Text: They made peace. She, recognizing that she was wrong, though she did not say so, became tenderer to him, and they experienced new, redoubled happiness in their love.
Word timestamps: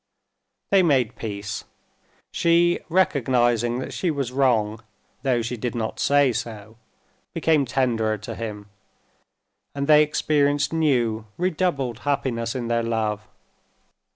They 0.71 0.81
made 0.81 1.15
peace. 1.15 1.63
She, 2.33 2.79
recognizing 2.89 3.77
that 3.77 3.93
she 3.93 4.09
was 4.09 4.31
wrong, 4.31 4.81
though 5.21 5.43
she 5.43 5.57
did 5.57 5.75
not 5.75 5.99
say 5.99 6.33
so, 6.33 6.77
became 7.35 7.65
tenderer 7.65 8.17
to 8.17 8.33
him, 8.33 8.67
and 9.75 9.85
they 9.85 10.01
experienced 10.01 10.73
new, 10.73 11.27
redoubled 11.37 11.99
happiness 11.99 12.55
in 12.55 12.67
their 12.67 12.81
love. 12.81 13.27